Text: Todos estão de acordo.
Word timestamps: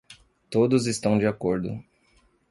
Todos 0.49 0.87
estão 0.87 1.19
de 1.19 1.27
acordo. 1.27 1.79